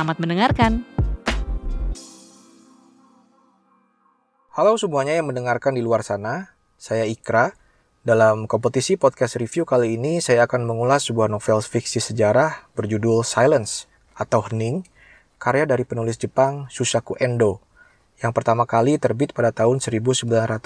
Selamat 0.00 0.16
mendengarkan. 0.16 0.72
Halo 4.56 4.72
semuanya 4.80 5.12
yang 5.12 5.28
mendengarkan 5.28 5.76
di 5.76 5.84
luar 5.84 6.00
sana, 6.00 6.56
saya 6.80 7.04
Ikra. 7.04 7.52
Dalam 8.00 8.48
kompetisi 8.48 8.96
podcast 8.96 9.36
review 9.36 9.68
kali 9.68 10.00
ini, 10.00 10.24
saya 10.24 10.48
akan 10.48 10.64
mengulas 10.64 11.04
sebuah 11.04 11.28
novel 11.28 11.60
fiksi 11.60 12.00
sejarah 12.00 12.72
berjudul 12.72 13.28
Silence 13.28 13.92
atau 14.16 14.40
Hening, 14.40 14.88
karya 15.36 15.68
dari 15.68 15.84
penulis 15.84 16.16
Jepang 16.16 16.64
Shusaku 16.72 17.20
Endo, 17.20 17.60
yang 18.24 18.32
pertama 18.32 18.64
kali 18.64 18.96
terbit 18.96 19.36
pada 19.36 19.52
tahun 19.52 19.84
1996, 19.84 20.64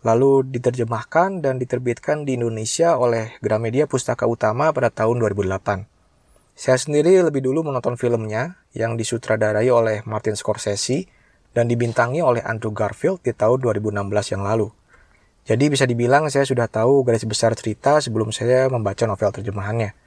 lalu 0.00 0.32
diterjemahkan 0.48 1.44
dan 1.44 1.60
diterbitkan 1.60 2.24
di 2.24 2.40
Indonesia 2.40 2.96
oleh 2.96 3.36
Gramedia 3.44 3.84
Pustaka 3.84 4.24
Utama 4.24 4.72
pada 4.72 4.88
tahun 4.88 5.20
2008. 5.20 5.93
Saya 6.54 6.78
sendiri 6.78 7.18
lebih 7.18 7.42
dulu 7.42 7.66
menonton 7.66 7.98
filmnya 7.98 8.62
yang 8.78 8.94
disutradarai 8.94 9.66
oleh 9.74 10.06
Martin 10.06 10.38
Scorsese 10.38 11.10
dan 11.50 11.66
dibintangi 11.66 12.22
oleh 12.22 12.46
Andrew 12.46 12.70
Garfield 12.70 13.18
di 13.26 13.34
tahun 13.34 13.58
2016 13.58 13.90
yang 14.38 14.42
lalu. 14.46 14.70
Jadi 15.44 15.66
bisa 15.66 15.84
dibilang 15.84 16.30
saya 16.30 16.46
sudah 16.46 16.70
tahu 16.70 17.02
garis 17.02 17.26
besar 17.26 17.52
cerita 17.58 17.98
sebelum 17.98 18.30
saya 18.30 18.70
membaca 18.70 19.02
novel 19.04 19.34
terjemahannya. 19.34 19.98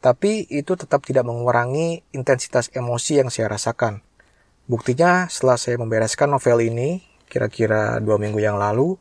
Tapi 0.00 0.48
itu 0.48 0.72
tetap 0.72 1.04
tidak 1.04 1.28
mengurangi 1.28 2.00
intensitas 2.16 2.72
emosi 2.72 3.20
yang 3.20 3.28
saya 3.28 3.52
rasakan. 3.52 4.00
Buktinya 4.64 5.28
setelah 5.28 5.60
saya 5.60 5.76
membereskan 5.76 6.32
novel 6.32 6.64
ini, 6.64 7.04
kira-kira 7.28 8.00
dua 8.00 8.16
minggu 8.16 8.40
yang 8.40 8.56
lalu, 8.56 8.96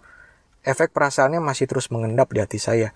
efek 0.67 0.91
perasaannya 0.91 1.39
masih 1.39 1.65
terus 1.65 1.87
mengendap 1.89 2.29
di 2.29 2.43
hati 2.43 2.59
saya. 2.59 2.91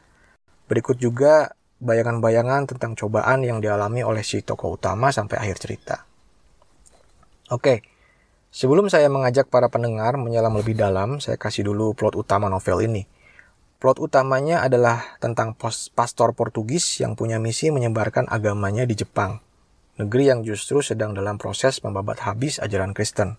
Berikut 0.69 0.99
juga 0.99 1.56
bayangan-bayangan 1.77 2.65
tentang 2.65 2.97
cobaan 2.97 3.45
yang 3.45 3.61
dialami 3.61 4.01
oleh 4.01 4.25
si 4.25 4.41
tokoh 4.41 4.77
utama 4.81 5.13
sampai 5.13 5.37
akhir 5.37 5.57
cerita. 5.61 5.95
Oke, 7.53 7.85
sebelum 8.49 8.89
saya 8.89 9.07
mengajak 9.07 9.47
para 9.47 9.69
pendengar 9.69 10.17
menyelam 10.17 10.57
lebih 10.57 10.73
dalam, 10.73 11.21
saya 11.21 11.37
kasih 11.37 11.69
dulu 11.69 11.93
plot 11.93 12.17
utama 12.17 12.49
novel 12.49 12.83
ini. 12.83 13.05
Plot 13.77 14.01
utamanya 14.01 14.65
adalah 14.65 15.21
tentang 15.21 15.53
pastor 15.93 16.33
Portugis 16.33 16.97
yang 16.97 17.13
punya 17.13 17.37
misi 17.37 17.69
menyebarkan 17.69 18.25
agamanya 18.25 18.89
di 18.89 18.97
Jepang, 18.97 19.37
negeri 20.01 20.33
yang 20.33 20.41
justru 20.41 20.81
sedang 20.81 21.13
dalam 21.13 21.37
proses 21.37 21.77
membabat 21.85 22.25
habis 22.25 22.57
ajaran 22.57 22.97
Kristen. 22.97 23.37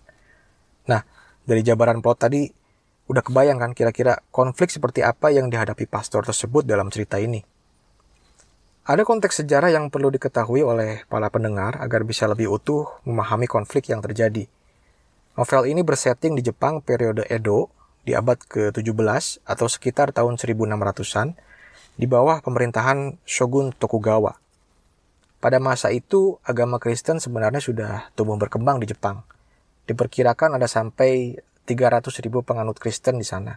Nah, 0.87 1.03
dari 1.43 1.59
jabaran 1.59 1.99
plot 1.99 2.17
tadi, 2.23 2.47
udah 3.11 3.19
kebayang 3.19 3.59
kan 3.59 3.75
kira-kira 3.75 4.23
konflik 4.31 4.71
seperti 4.71 5.03
apa 5.03 5.27
yang 5.27 5.51
dihadapi 5.51 5.83
pastor 5.91 6.23
tersebut 6.23 6.63
dalam 6.63 6.87
cerita 6.87 7.19
ini. 7.19 7.58
Ada 8.89 9.05
konteks 9.05 9.45
sejarah 9.45 9.69
yang 9.69 9.93
perlu 9.93 10.09
diketahui 10.09 10.65
oleh 10.65 11.05
para 11.05 11.29
pendengar 11.29 11.77
agar 11.77 12.01
bisa 12.01 12.25
lebih 12.25 12.49
utuh 12.49 12.89
memahami 13.05 13.45
konflik 13.45 13.85
yang 13.93 14.01
terjadi. 14.01 14.49
Novel 15.37 15.69
ini 15.69 15.85
bersetting 15.85 16.33
di 16.33 16.41
Jepang 16.41 16.81
periode 16.81 17.21
Edo 17.29 17.69
di 18.01 18.17
abad 18.17 18.41
ke-17 18.41 19.45
atau 19.45 19.69
sekitar 19.69 20.09
tahun 20.09 20.41
1600-an 20.41 21.37
di 22.01 22.09
bawah 22.09 22.41
pemerintahan 22.41 23.21
Shogun 23.29 23.77
Tokugawa. 23.77 24.41
Pada 25.37 25.61
masa 25.61 25.93
itu, 25.93 26.41
agama 26.41 26.81
Kristen 26.81 27.21
sebenarnya 27.21 27.61
sudah 27.61 28.09
tumbuh 28.17 28.41
berkembang 28.41 28.81
di 28.81 28.89
Jepang. 28.89 29.21
Diperkirakan 29.85 30.57
ada 30.57 30.65
sampai 30.65 31.37
300.000 31.69 32.25
penganut 32.41 32.81
Kristen 32.81 33.21
di 33.21 33.27
sana. 33.29 33.53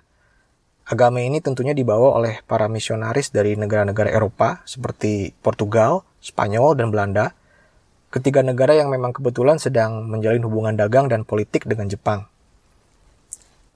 Agama 0.83 1.23
ini 1.23 1.39
tentunya 1.39 1.73
dibawa 1.73 2.19
oleh 2.19 2.43
para 2.43 2.67
misionaris 2.67 3.31
dari 3.31 3.55
negara-negara 3.55 4.11
Eropa 4.11 4.67
seperti 4.67 5.31
Portugal, 5.39 6.03
Spanyol, 6.19 6.75
dan 6.75 6.91
Belanda, 6.91 7.39
ketiga 8.11 8.43
negara 8.43 8.75
yang 8.75 8.91
memang 8.91 9.15
kebetulan 9.15 9.63
sedang 9.63 10.05
menjalin 10.11 10.43
hubungan 10.43 10.75
dagang 10.75 11.07
dan 11.07 11.23
politik 11.23 11.71
dengan 11.71 11.87
Jepang. 11.87 12.27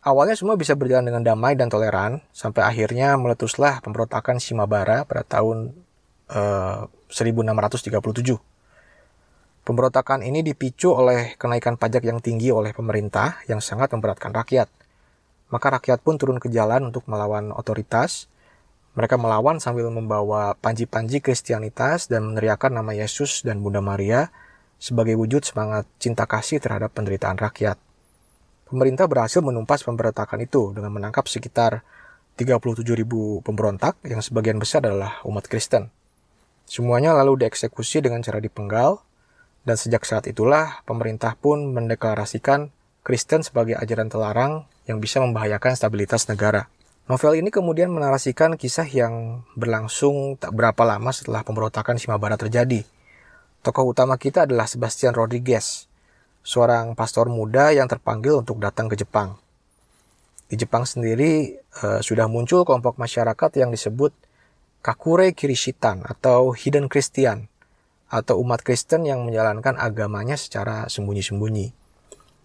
Awalnya 0.06 0.38
semua 0.38 0.54
bisa 0.54 0.78
berjalan 0.78 1.06
dengan 1.06 1.22
damai 1.22 1.58
dan 1.58 1.66
toleran, 1.66 2.22
sampai 2.30 2.62
akhirnya 2.62 3.18
meletuslah 3.18 3.82
pemberontakan 3.82 4.38
Shimabara 4.38 5.02
pada 5.02 5.26
tahun 5.26 5.74
eh, 6.30 6.80
1637. 7.10 8.38
Pemberontakan 9.66 10.22
ini 10.22 10.46
dipicu 10.46 10.94
oleh 10.94 11.34
kenaikan 11.34 11.74
pajak 11.74 12.06
yang 12.06 12.22
tinggi 12.22 12.54
oleh 12.54 12.70
pemerintah 12.70 13.42
yang 13.50 13.58
sangat 13.58 13.90
memberatkan 13.90 14.30
rakyat. 14.30 14.70
Maka 15.52 15.78
rakyat 15.78 16.02
pun 16.02 16.18
turun 16.18 16.42
ke 16.42 16.50
jalan 16.50 16.90
untuk 16.90 17.06
melawan 17.06 17.54
otoritas. 17.54 18.26
Mereka 18.96 19.20
melawan 19.20 19.60
sambil 19.60 19.92
membawa 19.92 20.56
panji-panji 20.58 21.20
Kristianitas 21.20 22.08
dan 22.08 22.24
meneriakan 22.32 22.80
nama 22.80 22.96
Yesus 22.96 23.44
dan 23.44 23.60
Bunda 23.60 23.84
Maria 23.84 24.32
sebagai 24.80 25.16
wujud 25.20 25.44
semangat 25.44 25.84
cinta 26.00 26.24
kasih 26.24 26.60
terhadap 26.60 26.92
penderitaan 26.96 27.36
rakyat. 27.36 27.76
Pemerintah 28.66 29.06
berhasil 29.06 29.44
menumpas 29.44 29.86
pemberontakan 29.86 30.42
itu 30.42 30.74
dengan 30.74 30.90
menangkap 30.90 31.28
sekitar 31.30 31.86
37 32.36 32.82
ribu 32.92 33.40
pemberontak 33.40 33.96
yang 34.04 34.20
sebagian 34.20 34.58
besar 34.58 34.84
adalah 34.84 35.22
umat 35.24 35.46
Kristen. 35.46 35.88
Semuanya 36.66 37.14
lalu 37.14 37.46
dieksekusi 37.46 38.02
dengan 38.02 38.26
cara 38.26 38.42
dipenggal, 38.42 39.00
dan 39.62 39.78
sejak 39.78 40.02
saat 40.02 40.26
itulah 40.26 40.82
pemerintah 40.82 41.38
pun 41.38 41.70
mendeklarasikan 41.70 42.74
Kristen 43.06 43.46
sebagai 43.46 43.78
ajaran 43.78 44.10
terlarang 44.10 44.52
yang 44.86 45.02
bisa 45.02 45.18
membahayakan 45.22 45.74
stabilitas 45.74 46.26
negara. 46.30 46.70
Novel 47.06 47.38
ini 47.38 47.54
kemudian 47.54 47.86
menarasikan 47.90 48.58
kisah 48.58 48.86
yang 48.90 49.46
berlangsung 49.54 50.34
tak 50.38 50.50
berapa 50.50 50.82
lama 50.82 51.14
setelah 51.14 51.46
pemberontakan 51.46 52.02
Shimabara 52.02 52.34
terjadi. 52.34 52.82
Tokoh 53.62 53.94
utama 53.94 54.18
kita 54.18 54.46
adalah 54.46 54.66
Sebastian 54.66 55.14
Rodriguez, 55.14 55.86
seorang 56.42 56.98
pastor 56.98 57.30
muda 57.30 57.70
yang 57.70 57.86
terpanggil 57.86 58.42
untuk 58.42 58.58
datang 58.58 58.90
ke 58.90 58.98
Jepang. 58.98 59.38
Di 60.46 60.54
Jepang 60.58 60.86
sendiri 60.86 61.58
uh, 61.82 61.98
sudah 61.98 62.30
muncul 62.30 62.62
kelompok 62.62 62.98
masyarakat 62.98 63.50
yang 63.58 63.74
disebut 63.74 64.14
Kakure 64.82 65.34
Kirishitan 65.34 66.06
atau 66.06 66.54
Hidden 66.54 66.86
Christian 66.86 67.50
atau 68.06 68.38
umat 68.42 68.62
Kristen 68.62 69.02
yang 69.02 69.26
menjalankan 69.26 69.74
agamanya 69.74 70.38
secara 70.38 70.86
sembunyi-sembunyi. 70.86 71.85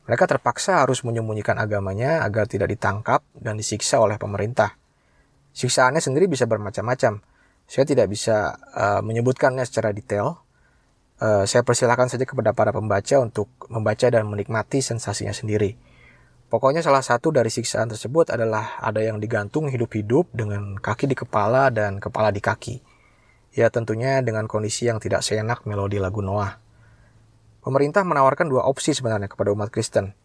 Mereka 0.10 0.26
terpaksa 0.26 0.82
harus 0.82 1.06
menyembunyikan 1.06 1.58
agamanya 1.62 2.26
agar 2.26 2.50
tidak 2.50 2.74
ditangkap 2.74 3.22
dan 3.38 3.58
disiksa 3.58 4.02
oleh 4.02 4.18
pemerintah. 4.18 4.74
Siksaannya 5.52 6.02
sendiri 6.02 6.26
bisa 6.32 6.48
bermacam-macam. 6.48 7.22
Saya 7.70 7.86
tidak 7.86 8.10
bisa 8.10 8.58
uh, 8.74 9.00
menyebutkannya 9.06 9.64
secara 9.68 9.94
detail. 9.94 10.42
Uh, 11.22 11.46
saya 11.46 11.62
persilahkan 11.62 12.10
saja 12.10 12.26
kepada 12.26 12.52
para 12.52 12.74
pembaca 12.74 13.22
untuk 13.22 13.48
membaca 13.70 14.10
dan 14.10 14.26
menikmati 14.26 14.82
sensasinya 14.82 15.32
sendiri. 15.32 15.78
Pokoknya 16.52 16.84
salah 16.84 17.00
satu 17.00 17.32
dari 17.32 17.48
siksaan 17.48 17.88
tersebut 17.88 18.34
adalah 18.36 18.76
ada 18.84 19.00
yang 19.00 19.24
digantung 19.24 19.72
hidup-hidup 19.72 20.36
dengan 20.36 20.76
kaki 20.76 21.08
di 21.08 21.16
kepala 21.16 21.72
dan 21.72 22.04
kepala 22.04 22.28
di 22.28 22.44
kaki. 22.44 22.76
Ya 23.56 23.72
tentunya 23.72 24.20
dengan 24.20 24.52
kondisi 24.52 24.92
yang 24.92 25.00
tidak 25.00 25.24
seenak 25.24 25.64
melodi 25.64 25.96
lagu 25.96 26.20
Noah. 26.20 26.60
Pemerintah 27.62 28.02
menawarkan 28.02 28.50
dua 28.50 28.66
opsi 28.66 28.98
sebenarnya 28.98 29.30
kepada 29.30 29.54
umat 29.54 29.70
Kristen. 29.70 30.18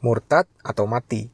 Murtad 0.00 0.48
atau 0.64 0.88
mati. 0.88 1.28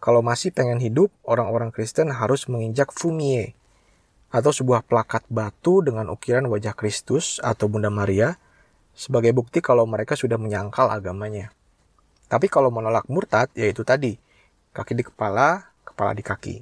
Kalau 0.00 0.24
masih 0.24 0.56
pengen 0.56 0.80
hidup, 0.80 1.12
orang-orang 1.24 1.68
Kristen 1.68 2.08
harus 2.08 2.48
menginjak 2.48 2.92
fumie 2.92 3.52
atau 4.34 4.50
sebuah 4.50 4.82
plakat 4.88 5.28
batu 5.30 5.78
dengan 5.84 6.10
ukiran 6.10 6.48
wajah 6.50 6.74
Kristus 6.74 7.38
atau 7.38 7.70
Bunda 7.70 7.86
Maria 7.86 8.34
sebagai 8.90 9.30
bukti 9.30 9.62
kalau 9.62 9.86
mereka 9.86 10.18
sudah 10.18 10.34
menyangkal 10.34 10.90
agamanya. 10.90 11.54
Tapi 12.26 12.50
kalau 12.50 12.74
menolak 12.74 13.06
murtad, 13.06 13.46
yaitu 13.54 13.86
tadi, 13.86 14.18
kaki 14.74 14.98
di 14.98 15.04
kepala, 15.06 15.70
kepala 15.86 16.18
di 16.18 16.24
kaki. 16.26 16.56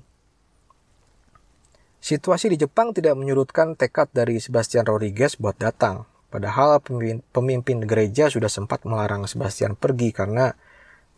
Situasi 2.03 2.51
di 2.53 2.59
Jepang 2.59 2.91
tidak 2.93 3.15
menyurutkan 3.15 3.79
tekad 3.79 4.11
dari 4.11 4.43
Sebastian 4.43 4.85
Rodriguez 4.85 5.39
buat 5.39 5.55
datang. 5.55 6.12
Padahal 6.33 6.81
pemimpin, 7.37 7.85
gereja 7.85 8.33
sudah 8.33 8.49
sempat 8.49 8.89
melarang 8.89 9.29
Sebastian 9.29 9.77
pergi 9.77 10.17
karena 10.17 10.57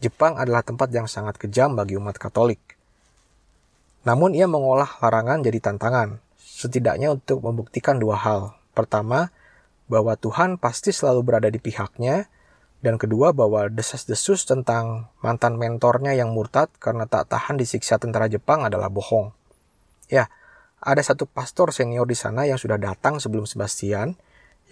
Jepang 0.02 0.34
adalah 0.34 0.66
tempat 0.66 0.90
yang 0.90 1.06
sangat 1.06 1.38
kejam 1.38 1.78
bagi 1.78 1.94
umat 1.94 2.18
Katolik. 2.18 2.58
Namun 4.02 4.34
ia 4.34 4.50
mengolah 4.50 4.98
larangan 4.98 5.46
jadi 5.46 5.62
tantangan, 5.62 6.18
setidaknya 6.34 7.14
untuk 7.14 7.46
membuktikan 7.46 8.02
dua 8.02 8.18
hal. 8.18 8.58
Pertama, 8.74 9.30
bahwa 9.86 10.18
Tuhan 10.18 10.58
pasti 10.58 10.90
selalu 10.90 11.22
berada 11.22 11.46
di 11.46 11.62
pihaknya, 11.62 12.26
dan 12.84 13.00
kedua 13.00 13.32
bahwa 13.32 13.70
desas-desus 13.70 14.44
tentang 14.44 15.08
mantan 15.24 15.56
mentornya 15.56 16.12
yang 16.12 16.34
murtad 16.34 16.68
karena 16.76 17.08
tak 17.08 17.32
tahan 17.32 17.56
disiksa 17.56 17.96
tentara 17.96 18.28
Jepang 18.28 18.66
adalah 18.66 18.92
bohong. 18.92 19.32
Ya, 20.12 20.28
ada 20.84 21.00
satu 21.00 21.24
pastor 21.24 21.72
senior 21.72 22.04
di 22.04 22.12
sana 22.12 22.44
yang 22.44 22.60
sudah 22.60 22.76
datang 22.76 23.16
sebelum 23.22 23.48
Sebastian, 23.48 24.20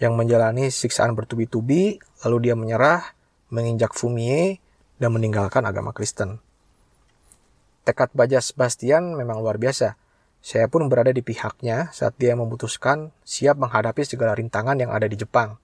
yang 0.03 0.19
menjalani 0.19 0.67
siksaan 0.67 1.15
bertubi-tubi, 1.15 2.03
lalu 2.27 2.37
dia 2.51 2.59
menyerah, 2.59 3.15
menginjak 3.47 3.95
fumie, 3.95 4.59
dan 4.99 5.15
meninggalkan 5.15 5.63
agama 5.63 5.95
Kristen. 5.95 6.43
Tekad 7.87 8.11
baja 8.11 8.43
Sebastian 8.43 9.15
memang 9.15 9.39
luar 9.39 9.55
biasa. 9.55 9.95
Saya 10.43 10.67
pun 10.67 10.91
berada 10.91 11.15
di 11.15 11.23
pihaknya 11.23 11.87
saat 11.95 12.19
dia 12.19 12.35
memutuskan 12.35 13.15
siap 13.23 13.55
menghadapi 13.55 14.03
segala 14.03 14.35
rintangan 14.35 14.75
yang 14.75 14.91
ada 14.91 15.07
di 15.07 15.15
Jepang. 15.15 15.55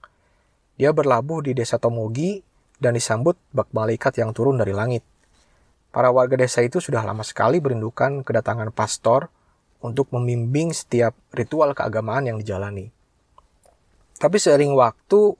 Dia 0.80 0.96
berlabuh 0.96 1.44
di 1.44 1.52
desa 1.52 1.76
Tomogi 1.76 2.40
dan 2.80 2.96
disambut 2.96 3.36
bak 3.52 3.68
malaikat 3.76 4.16
yang 4.16 4.32
turun 4.32 4.56
dari 4.56 4.72
langit. 4.72 5.04
Para 5.92 6.08
warga 6.08 6.40
desa 6.40 6.64
itu 6.64 6.80
sudah 6.80 7.04
lama 7.04 7.20
sekali 7.20 7.60
merindukan 7.60 8.24
kedatangan 8.24 8.72
pastor 8.72 9.28
untuk 9.84 10.08
membimbing 10.12 10.72
setiap 10.72 11.12
ritual 11.36 11.76
keagamaan 11.76 12.32
yang 12.32 12.36
dijalani. 12.40 12.99
Tapi 14.20 14.36
seiring 14.36 14.76
waktu, 14.76 15.32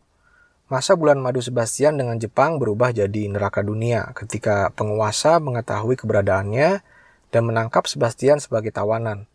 masa 0.73 0.97
bulan 0.97 1.21
madu 1.21 1.44
Sebastian 1.44 2.00
dengan 2.00 2.17
Jepang 2.17 2.56
berubah 2.56 2.97
jadi 2.97 3.29
neraka 3.29 3.61
dunia 3.61 4.09
ketika 4.17 4.73
penguasa 4.73 5.37
mengetahui 5.37 6.00
keberadaannya 6.00 6.81
dan 7.29 7.43
menangkap 7.44 7.85
Sebastian 7.85 8.41
sebagai 8.41 8.73
tawanan. 8.73 9.29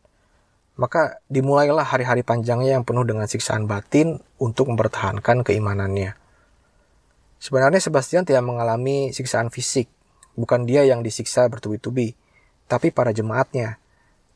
Maka 0.82 1.22
dimulailah 1.30 1.86
hari-hari 1.86 2.26
panjangnya 2.26 2.82
yang 2.82 2.84
penuh 2.84 3.06
dengan 3.06 3.30
siksaan 3.30 3.70
batin 3.70 4.18
untuk 4.42 4.66
mempertahankan 4.74 5.46
keimanannya. 5.46 6.18
Sebenarnya 7.38 7.86
Sebastian 7.86 8.26
tidak 8.26 8.50
mengalami 8.50 9.14
siksaan 9.14 9.54
fisik, 9.54 9.86
bukan 10.34 10.66
dia 10.66 10.90
yang 10.90 11.06
disiksa 11.06 11.46
bertubi-tubi, 11.46 12.18
tapi 12.66 12.90
para 12.90 13.14
jemaatnya. 13.14 13.78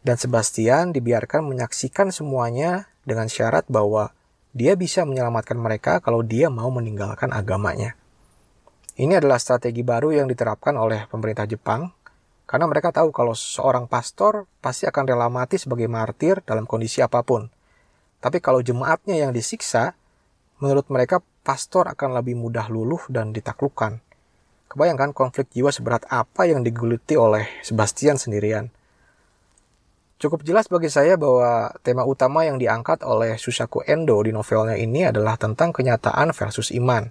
Dan 0.06 0.22
Sebastian 0.22 0.94
dibiarkan 0.94 1.50
menyaksikan 1.50 2.14
semuanya 2.14 2.88
dengan 3.04 3.26
syarat 3.26 3.66
bahwa 3.68 4.14
dia 4.50 4.74
bisa 4.74 5.06
menyelamatkan 5.06 5.58
mereka 5.58 6.02
kalau 6.02 6.26
dia 6.26 6.50
mau 6.50 6.74
meninggalkan 6.74 7.30
agamanya. 7.30 7.94
Ini 9.00 9.22
adalah 9.22 9.40
strategi 9.40 9.86
baru 9.86 10.12
yang 10.12 10.28
diterapkan 10.28 10.76
oleh 10.76 11.08
pemerintah 11.08 11.48
Jepang 11.48 11.94
karena 12.50 12.66
mereka 12.66 12.90
tahu 12.90 13.14
kalau 13.14 13.38
seorang 13.38 13.86
pastor 13.86 14.50
pasti 14.58 14.90
akan 14.90 15.06
rela 15.06 15.30
mati 15.30 15.62
sebagai 15.62 15.86
martir 15.86 16.42
dalam 16.44 16.66
kondisi 16.66 17.00
apa 17.00 17.22
pun. 17.22 17.48
Tapi 18.20 18.42
kalau 18.42 18.60
jemaatnya 18.60 19.16
yang 19.16 19.32
disiksa, 19.32 19.96
menurut 20.60 20.90
mereka 20.92 21.24
pastor 21.46 21.88
akan 21.88 22.20
lebih 22.20 22.36
mudah 22.36 22.68
luluh 22.68 23.00
dan 23.08 23.32
ditaklukkan. 23.32 24.02
Kebayangkan 24.70 25.16
konflik 25.16 25.48
jiwa 25.54 25.70
seberat 25.72 26.04
apa 26.10 26.50
yang 26.50 26.66
digeluti 26.66 27.16
oleh 27.16 27.48
Sebastian 27.64 28.18
sendirian. 28.18 28.74
Cukup 30.20 30.44
jelas 30.44 30.68
bagi 30.68 30.92
saya 30.92 31.16
bahwa 31.16 31.72
tema 31.80 32.04
utama 32.04 32.44
yang 32.44 32.60
diangkat 32.60 33.08
oleh 33.08 33.40
Susaku 33.40 33.88
Endo 33.88 34.20
di 34.20 34.36
novelnya 34.36 34.76
ini 34.76 35.08
adalah 35.08 35.40
tentang 35.40 35.72
kenyataan 35.72 36.36
versus 36.36 36.76
iman 36.76 37.08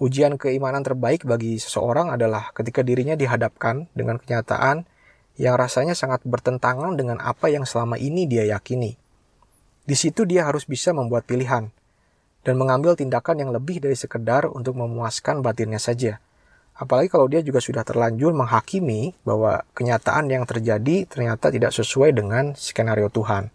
Ujian 0.00 0.40
keimanan 0.40 0.80
terbaik 0.80 1.28
bagi 1.28 1.60
seseorang 1.60 2.08
adalah 2.08 2.56
ketika 2.56 2.80
dirinya 2.80 3.12
dihadapkan 3.20 3.84
dengan 3.92 4.16
kenyataan 4.16 4.88
yang 5.36 5.60
rasanya 5.60 5.92
sangat 5.92 6.24
bertentangan 6.24 6.96
dengan 6.96 7.20
apa 7.20 7.52
yang 7.52 7.68
selama 7.68 8.00
ini 8.00 8.24
dia 8.24 8.48
yakini. 8.48 8.96
Di 9.84 9.92
situ 9.92 10.24
dia 10.24 10.48
harus 10.48 10.64
bisa 10.64 10.96
membuat 10.96 11.28
pilihan 11.28 11.68
dan 12.48 12.54
mengambil 12.56 12.96
tindakan 12.96 13.44
yang 13.44 13.52
lebih 13.52 13.84
dari 13.84 13.92
sekedar 13.92 14.48
untuk 14.48 14.72
memuaskan 14.80 15.44
batinnya 15.44 15.76
saja. 15.76 16.16
Apalagi 16.80 17.12
kalau 17.12 17.28
dia 17.28 17.44
juga 17.44 17.60
sudah 17.60 17.84
terlanjur 17.84 18.32
menghakimi 18.32 19.12
bahwa 19.20 19.68
kenyataan 19.76 20.32
yang 20.32 20.48
terjadi 20.48 21.04
ternyata 21.04 21.52
tidak 21.52 21.76
sesuai 21.76 22.16
dengan 22.16 22.56
skenario 22.56 23.12
Tuhan. 23.12 23.52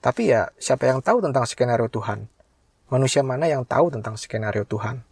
Tapi 0.00 0.32
ya, 0.32 0.48
siapa 0.56 0.88
yang 0.88 1.04
tahu 1.04 1.20
tentang 1.20 1.44
skenario 1.44 1.92
Tuhan? 1.92 2.32
Manusia 2.88 3.20
mana 3.20 3.44
yang 3.44 3.68
tahu 3.68 3.92
tentang 3.92 4.16
skenario 4.16 4.64
Tuhan? 4.64 5.04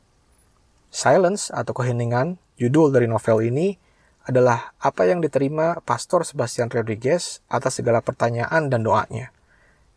Silence 0.88 1.52
atau 1.52 1.76
keheningan, 1.76 2.40
judul 2.56 2.96
dari 2.96 3.04
novel 3.04 3.44
ini 3.44 3.76
adalah 4.24 4.72
apa 4.80 5.04
yang 5.04 5.20
diterima 5.20 5.84
Pastor 5.84 6.24
Sebastian 6.24 6.72
Rodriguez 6.72 7.44
atas 7.52 7.76
segala 7.76 8.00
pertanyaan 8.00 8.72
dan 8.72 8.80
doanya. 8.80 9.36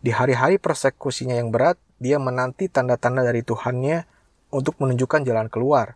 Di 0.03 0.11
hari-hari 0.11 0.59
persekusinya 0.59 1.39
yang 1.39 1.47
berat, 1.47 1.79
dia 1.95 2.19
menanti 2.19 2.67
tanda-tanda 2.67 3.23
dari 3.23 3.39
Tuhannya 3.39 4.03
untuk 4.51 4.75
menunjukkan 4.83 5.23
jalan 5.23 5.47
keluar, 5.47 5.95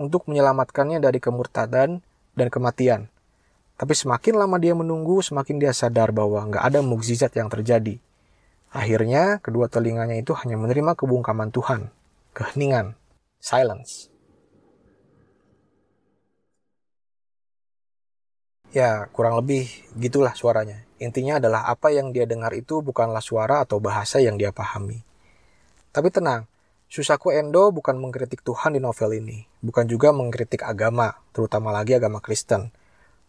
untuk 0.00 0.24
menyelamatkannya 0.32 0.96
dari 1.04 1.20
kemurtadan 1.20 2.00
dan 2.32 2.48
kematian. 2.48 3.12
Tapi 3.76 3.92
semakin 3.92 4.40
lama 4.40 4.56
dia 4.56 4.72
menunggu, 4.72 5.20
semakin 5.20 5.60
dia 5.60 5.76
sadar 5.76 6.08
bahwa 6.16 6.40
nggak 6.48 6.64
ada 6.64 6.80
mukjizat 6.80 7.36
yang 7.36 7.52
terjadi. 7.52 8.00
Akhirnya, 8.72 9.44
kedua 9.44 9.68
telinganya 9.68 10.16
itu 10.16 10.32
hanya 10.32 10.56
menerima 10.56 10.96
kebungkaman 10.96 11.52
Tuhan, 11.52 11.92
keheningan, 12.32 12.96
silence. 13.40 14.08
Ya, 18.70 19.10
kurang 19.10 19.34
lebih 19.42 19.66
gitulah 19.98 20.30
suaranya. 20.38 20.86
Intinya 21.02 21.42
adalah 21.42 21.66
apa 21.66 21.90
yang 21.90 22.14
dia 22.14 22.22
dengar 22.28 22.54
itu 22.54 22.78
bukanlah 22.84 23.18
suara 23.18 23.66
atau 23.66 23.82
bahasa 23.82 24.22
yang 24.22 24.38
dia 24.38 24.54
pahami. 24.54 25.02
Tapi 25.90 26.06
tenang, 26.14 26.46
Susaku 26.90 27.30
Endo 27.30 27.70
bukan 27.70 28.02
mengkritik 28.02 28.42
Tuhan 28.42 28.74
di 28.74 28.82
novel 28.82 29.22
ini, 29.22 29.46
bukan 29.62 29.86
juga 29.86 30.10
mengkritik 30.10 30.66
agama, 30.66 31.22
terutama 31.30 31.70
lagi 31.70 31.94
agama 31.94 32.18
Kristen. 32.18 32.74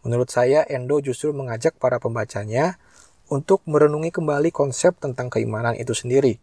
Menurut 0.02 0.34
saya, 0.34 0.66
Endo 0.66 0.98
justru 0.98 1.30
mengajak 1.30 1.78
para 1.78 2.02
pembacanya 2.02 2.82
untuk 3.30 3.62
merenungi 3.70 4.10
kembali 4.10 4.50
konsep 4.50 4.98
tentang 4.98 5.30
keimanan 5.30 5.78
itu 5.78 5.94
sendiri. 5.94 6.42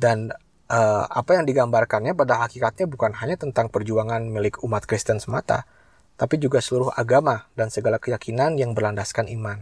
Dan 0.00 0.32
uh, 0.72 1.04
apa 1.04 1.36
yang 1.36 1.44
digambarkannya 1.44 2.16
pada 2.16 2.40
hakikatnya 2.40 2.88
bukan 2.88 3.12
hanya 3.20 3.36
tentang 3.36 3.68
perjuangan 3.68 4.24
milik 4.24 4.64
umat 4.64 4.88
Kristen 4.88 5.20
semata, 5.20 5.68
tapi 6.16 6.40
juga 6.40 6.64
seluruh 6.64 6.88
agama 6.96 7.52
dan 7.52 7.68
segala 7.68 8.00
keyakinan 8.00 8.56
yang 8.56 8.72
berlandaskan 8.72 9.28
iman. 9.28 9.60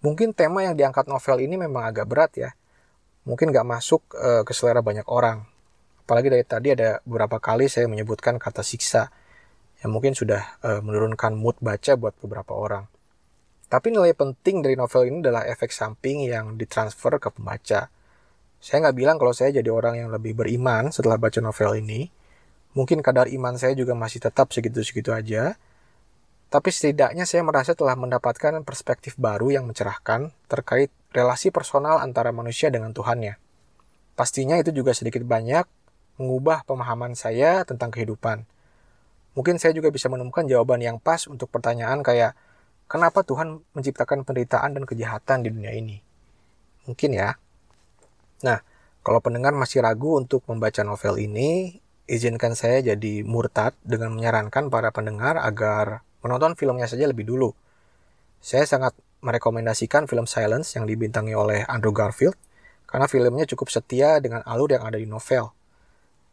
Mungkin 0.00 0.32
tema 0.32 0.64
yang 0.64 0.72
diangkat 0.72 1.04
novel 1.04 1.44
ini 1.44 1.60
memang 1.60 1.84
agak 1.84 2.08
berat 2.08 2.32
ya. 2.40 2.56
Mungkin 3.28 3.52
gak 3.52 3.68
masuk 3.68 4.00
uh, 4.16 4.40
ke 4.48 4.56
selera 4.56 4.80
banyak 4.80 5.04
orang. 5.04 5.49
Apalagi 6.10 6.26
dari 6.26 6.42
tadi 6.42 6.74
ada 6.74 6.98
beberapa 7.06 7.38
kali 7.38 7.70
saya 7.70 7.86
menyebutkan 7.86 8.42
kata 8.42 8.66
siksa 8.66 9.14
yang 9.78 9.94
mungkin 9.94 10.18
sudah 10.18 10.58
uh, 10.66 10.82
menurunkan 10.82 11.38
mood 11.38 11.54
baca 11.62 11.94
buat 11.94 12.18
beberapa 12.18 12.50
orang. 12.50 12.90
Tapi 13.70 13.94
nilai 13.94 14.10
penting 14.18 14.66
dari 14.66 14.74
novel 14.74 15.06
ini 15.06 15.22
adalah 15.22 15.46
efek 15.46 15.70
samping 15.70 16.26
yang 16.26 16.58
ditransfer 16.58 17.22
ke 17.22 17.30
pembaca. 17.30 17.86
Saya 18.58 18.76
nggak 18.82 18.96
bilang 18.98 19.22
kalau 19.22 19.30
saya 19.30 19.54
jadi 19.54 19.70
orang 19.70 20.02
yang 20.02 20.10
lebih 20.10 20.34
beriman 20.34 20.90
setelah 20.90 21.14
baca 21.14 21.38
novel 21.38 21.78
ini, 21.78 22.10
Mungkin 22.70 23.02
kadar 23.02 23.26
iman 23.26 23.58
saya 23.58 23.74
juga 23.74 23.98
masih 23.98 24.22
tetap 24.22 24.54
segitu-segitu 24.54 25.10
aja. 25.10 25.58
Tapi 26.50 26.70
setidaknya 26.70 27.26
saya 27.26 27.42
merasa 27.46 27.74
telah 27.74 27.94
mendapatkan 27.94 28.62
perspektif 28.62 29.14
baru 29.18 29.54
yang 29.54 29.66
mencerahkan 29.70 30.34
terkait 30.50 30.90
relasi 31.14 31.50
personal 31.50 32.02
antara 32.02 32.30
manusia 32.34 32.70
dengan 32.70 32.94
Tuhannya. 32.94 33.38
Pastinya 34.14 34.58
itu 34.58 34.74
juga 34.74 34.94
sedikit 34.94 35.22
banyak 35.26 35.66
mengubah 36.20 36.68
pemahaman 36.68 37.16
saya 37.16 37.64
tentang 37.64 37.88
kehidupan. 37.88 38.44
Mungkin 39.32 39.56
saya 39.56 39.72
juga 39.72 39.88
bisa 39.88 40.12
menemukan 40.12 40.44
jawaban 40.44 40.84
yang 40.84 41.00
pas 41.00 41.24
untuk 41.24 41.48
pertanyaan 41.48 42.04
kayak, 42.04 42.36
kenapa 42.84 43.24
Tuhan 43.24 43.64
menciptakan 43.72 44.28
penderitaan 44.28 44.76
dan 44.76 44.84
kejahatan 44.84 45.40
di 45.40 45.48
dunia 45.48 45.72
ini? 45.72 45.96
Mungkin 46.84 47.10
ya. 47.16 47.40
Nah, 48.44 48.60
kalau 49.00 49.24
pendengar 49.24 49.56
masih 49.56 49.80
ragu 49.80 50.20
untuk 50.20 50.44
membaca 50.44 50.84
novel 50.84 51.16
ini, 51.16 51.80
izinkan 52.04 52.52
saya 52.52 52.84
jadi 52.84 53.24
murtad 53.24 53.72
dengan 53.80 54.12
menyarankan 54.12 54.68
para 54.68 54.92
pendengar 54.92 55.40
agar 55.40 56.04
menonton 56.20 56.52
filmnya 56.52 56.84
saja 56.84 57.08
lebih 57.08 57.24
dulu. 57.24 57.56
Saya 58.44 58.68
sangat 58.68 58.92
merekomendasikan 59.24 60.08
film 60.08 60.24
Silence 60.24 60.76
yang 60.76 60.84
dibintangi 60.84 61.32
oleh 61.36 61.64
Andrew 61.68 61.92
Garfield 61.92 62.36
karena 62.90 63.06
filmnya 63.06 63.46
cukup 63.46 63.70
setia 63.70 64.18
dengan 64.18 64.42
alur 64.42 64.74
yang 64.74 64.82
ada 64.82 64.98
di 64.98 65.06
novel. 65.06 65.54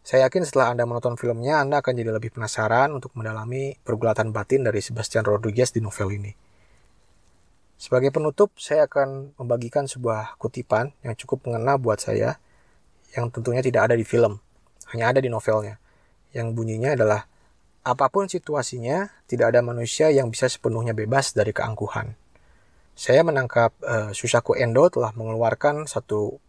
Saya 0.07 0.31
yakin 0.31 0.47
setelah 0.47 0.71
Anda 0.71 0.87
menonton 0.87 1.19
filmnya, 1.19 1.59
Anda 1.59 1.83
akan 1.83 1.91
jadi 1.91 2.15
lebih 2.15 2.31
penasaran 2.39 2.95
untuk 2.95 3.11
mendalami 3.19 3.75
pergulatan 3.83 4.31
batin 4.31 4.63
dari 4.63 4.79
Sebastian 4.79 5.27
Rodriguez 5.27 5.75
di 5.75 5.83
novel 5.83 6.15
ini. 6.15 6.31
Sebagai 7.75 8.15
penutup, 8.15 8.55
saya 8.55 8.87
akan 8.87 9.35
membagikan 9.35 9.83
sebuah 9.83 10.39
kutipan 10.39 10.95
yang 11.03 11.11
cukup 11.19 11.43
mengena 11.43 11.75
buat 11.75 11.99
saya, 11.99 12.39
yang 13.19 13.27
tentunya 13.35 13.59
tidak 13.59 13.91
ada 13.91 13.99
di 13.99 14.07
film 14.07 14.39
hanya 14.93 15.11
ada 15.11 15.19
di 15.19 15.27
novelnya. 15.27 15.79
Yang 16.31 16.47
bunyinya 16.55 16.95
adalah, 16.95 17.27
apa 17.83 18.07
pun 18.07 18.31
situasinya, 18.31 19.11
tidak 19.27 19.55
ada 19.55 19.59
manusia 19.63 20.11
yang 20.11 20.31
bisa 20.31 20.47
sepenuhnya 20.47 20.95
bebas 20.95 21.35
dari 21.35 21.51
keangkuhan. 21.51 22.15
Saya 22.97 23.21
menangkap 23.21 23.75
uh, 23.83 24.09
Susaku 24.15 24.57
Endo 24.57 24.89
telah 24.89 25.13
mengeluarkan 25.13 25.85
satu 25.85 26.41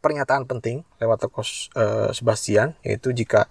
pernyataan 0.00 0.48
penting 0.48 0.82
lewat 0.98 1.28
tokoh 1.28 1.44
uh, 1.76 2.10
Sebastian 2.10 2.74
yaitu 2.80 3.12
jika 3.12 3.46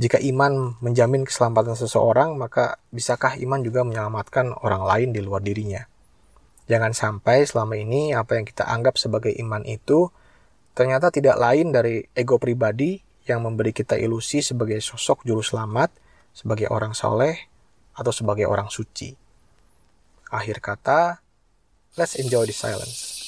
jika 0.00 0.16
iman 0.22 0.78
menjamin 0.80 1.28
keselamatan 1.28 1.76
seseorang 1.76 2.34
maka 2.40 2.80
bisakah 2.88 3.36
iman 3.44 3.60
juga 3.60 3.84
menyelamatkan 3.84 4.56
orang 4.64 4.82
lain 4.86 5.08
di 5.12 5.20
luar 5.20 5.44
dirinya? 5.44 5.84
Jangan 6.68 6.92
sampai 6.92 7.48
selama 7.48 7.76
ini 7.76 8.12
apa 8.14 8.38
yang 8.40 8.46
kita 8.46 8.68
anggap 8.68 8.96
sebagai 8.96 9.32
iman 9.42 9.64
itu 9.66 10.08
ternyata 10.72 11.10
tidak 11.10 11.36
lain 11.36 11.74
dari 11.74 12.04
ego 12.14 12.38
pribadi 12.38 13.00
yang 13.26 13.44
memberi 13.44 13.74
kita 13.74 13.98
ilusi 13.98 14.40
sebagai 14.40 14.78
sosok 14.80 15.26
juru 15.26 15.44
selamat 15.44 15.92
sebagai 16.32 16.70
orang 16.70 16.94
soleh 16.94 17.34
atau 17.98 18.14
sebagai 18.14 18.46
orang 18.46 18.70
suci. 18.70 19.12
Akhir 20.30 20.62
kata 20.62 21.18
let's 21.98 22.14
enjoy 22.14 22.46
the 22.46 22.54
silence 22.54 23.27